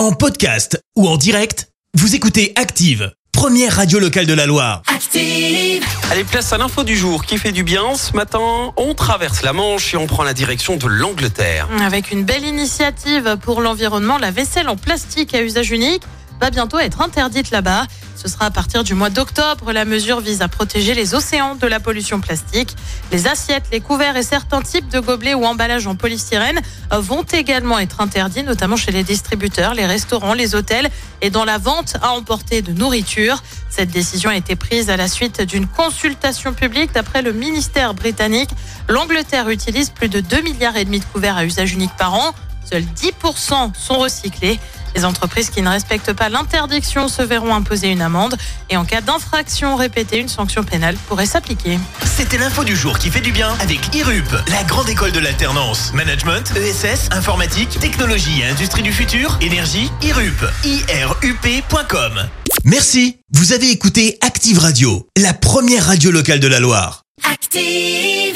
[0.00, 4.80] En podcast ou en direct, vous écoutez Active, première radio locale de la Loire.
[4.86, 5.84] Active.
[6.10, 7.94] Allez, place à l'info du jour qui fait du bien.
[7.96, 11.68] Ce matin, on traverse la Manche et on prend la direction de l'Angleterre.
[11.84, 16.04] Avec une belle initiative pour l'environnement, la vaisselle en plastique à usage unique
[16.40, 17.86] va bientôt être interdite là-bas.
[18.16, 19.72] Ce sera à partir du mois d'octobre.
[19.72, 22.76] La mesure vise à protéger les océans de la pollution plastique.
[23.12, 27.78] Les assiettes, les couverts et certains types de gobelets ou emballages en polystyrène vont également
[27.78, 30.90] être interdits, notamment chez les distributeurs, les restaurants, les hôtels
[31.22, 33.42] et dans la vente à emporter de nourriture.
[33.70, 36.92] Cette décision a été prise à la suite d'une consultation publique.
[36.92, 38.50] D'après le ministère britannique,
[38.88, 42.34] l'Angleterre utilise plus de 2 milliards et demi de couverts à usage unique par an.
[42.70, 44.58] Seuls 10% sont recyclés.
[44.94, 48.36] Les entreprises qui ne respectent pas l'interdiction se verront imposer une amende
[48.70, 51.78] et en cas d'infraction répétée, une sanction pénale pourrait s'appliquer.
[52.04, 55.92] C'était l'info du jour qui fait du bien avec IRUP, la grande école de l'alternance.
[55.94, 60.44] Management, ESS, informatique, technologie et industrie du futur, énergie, IRUP.
[60.64, 62.28] IRUP.com.
[62.64, 63.18] Merci.
[63.32, 67.02] Vous avez écouté Active Radio, la première radio locale de la Loire.
[67.30, 68.29] Active.